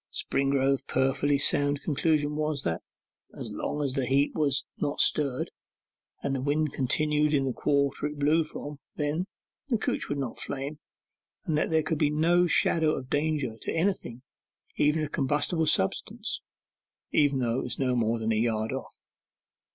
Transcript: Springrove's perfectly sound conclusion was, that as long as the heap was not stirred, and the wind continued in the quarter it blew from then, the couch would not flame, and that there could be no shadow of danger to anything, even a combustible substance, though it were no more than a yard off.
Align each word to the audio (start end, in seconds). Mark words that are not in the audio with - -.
Springrove's 0.11 0.81
perfectly 0.87 1.37
sound 1.37 1.83
conclusion 1.83 2.35
was, 2.35 2.63
that 2.63 2.81
as 3.37 3.51
long 3.51 3.83
as 3.83 3.93
the 3.93 4.07
heap 4.07 4.33
was 4.33 4.65
not 4.79 4.99
stirred, 4.99 5.51
and 6.23 6.33
the 6.33 6.41
wind 6.41 6.73
continued 6.73 7.35
in 7.35 7.45
the 7.45 7.53
quarter 7.53 8.07
it 8.07 8.17
blew 8.17 8.43
from 8.43 8.79
then, 8.95 9.27
the 9.69 9.77
couch 9.77 10.09
would 10.09 10.17
not 10.17 10.39
flame, 10.39 10.79
and 11.45 11.55
that 11.55 11.69
there 11.69 11.83
could 11.83 11.99
be 11.99 12.09
no 12.09 12.47
shadow 12.47 12.95
of 12.95 13.11
danger 13.11 13.57
to 13.61 13.71
anything, 13.73 14.23
even 14.75 15.03
a 15.03 15.07
combustible 15.07 15.67
substance, 15.67 16.41
though 17.13 17.59
it 17.63 17.75
were 17.79 17.85
no 17.85 17.95
more 17.95 18.17
than 18.17 18.31
a 18.31 18.35
yard 18.35 18.71
off. 18.71 19.03